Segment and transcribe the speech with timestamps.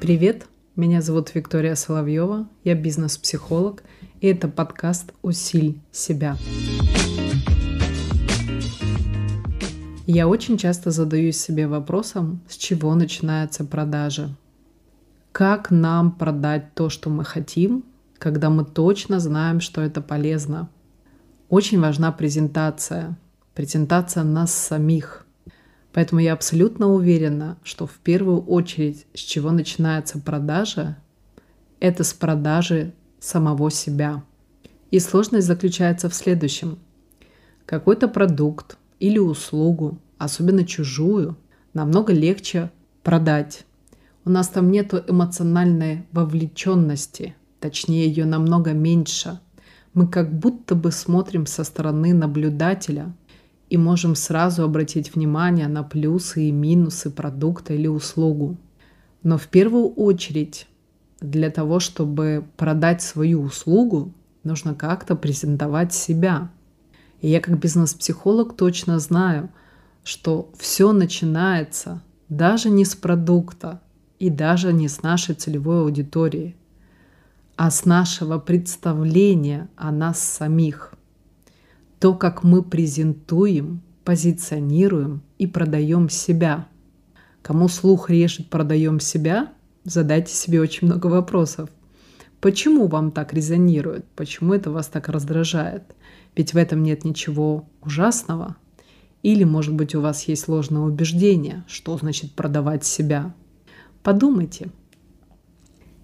[0.00, 3.82] Привет, меня зовут Виктория Соловьева, я бизнес-психолог,
[4.20, 6.36] и это подкаст «Усиль себя».
[10.06, 14.30] Я очень часто задаюсь себе вопросом, с чего начинается продажа.
[15.32, 17.84] Как нам продать то, что мы хотим,
[18.16, 20.70] когда мы точно знаем, что это полезно?
[21.50, 23.18] Очень важна презентация,
[23.58, 25.26] презентация нас самих.
[25.92, 30.96] Поэтому я абсолютно уверена, что в первую очередь, с чего начинается продажа,
[31.80, 34.22] это с продажи самого себя.
[34.92, 36.78] И сложность заключается в следующем.
[37.66, 41.36] Какой-то продукт или услугу, особенно чужую,
[41.74, 42.70] намного легче
[43.02, 43.66] продать.
[44.24, 49.40] У нас там нет эмоциональной вовлеченности, точнее ее намного меньше.
[49.94, 53.12] Мы как будто бы смотрим со стороны наблюдателя
[53.70, 58.56] и можем сразу обратить внимание на плюсы и минусы продукта или услугу.
[59.22, 60.66] Но в первую очередь
[61.20, 64.12] для того, чтобы продать свою услугу,
[64.44, 66.50] нужно как-то презентовать себя–
[67.20, 69.50] и я как бизнес-психолог точно знаю,
[70.04, 73.80] что все начинается даже не с продукта
[74.18, 76.56] и даже не с нашей целевой аудитории,
[77.56, 80.94] а с нашего представления о нас самих.
[82.00, 86.68] То, как мы презентуем, позиционируем и продаем себя.
[87.42, 89.52] Кому слух режет, продаем себя,
[89.84, 91.70] задайте себе очень много вопросов.
[92.40, 94.06] Почему вам так резонирует?
[94.14, 95.94] Почему это вас так раздражает?
[96.36, 98.56] Ведь в этом нет ничего ужасного.
[99.24, 103.34] Или, может быть, у вас есть ложное убеждение, что значит продавать себя.
[104.04, 104.70] Подумайте.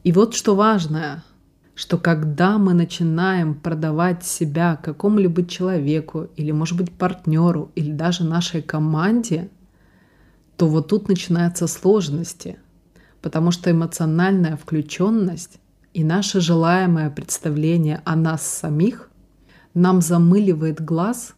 [0.03, 1.23] И вот что важное,
[1.75, 8.63] что когда мы начинаем продавать себя какому-либо человеку или, может быть, партнеру или даже нашей
[8.63, 9.51] команде,
[10.57, 12.59] то вот тут начинаются сложности,
[13.21, 15.59] потому что эмоциональная включенность
[15.93, 19.11] и наше желаемое представление о нас самих
[19.75, 21.35] нам замыливает глаз,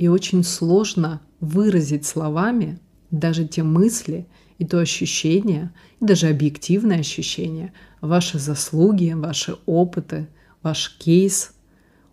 [0.00, 4.26] и очень сложно выразить словами даже те мысли
[4.58, 10.28] и то ощущение, и даже объективное ощущение, ваши заслуги, ваши опыты,
[10.62, 11.52] ваш кейс.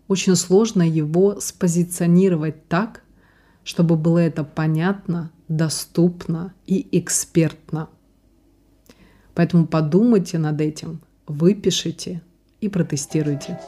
[0.08, 3.02] Очень сложно его спозиционировать так,
[3.64, 7.88] чтобы было это понятно, доступно и экспертно.
[9.34, 12.22] Поэтому подумайте над этим, выпишите
[12.60, 13.60] и протестируйте.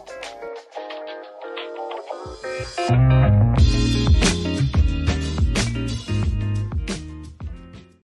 [2.88, 4.39] Thank you.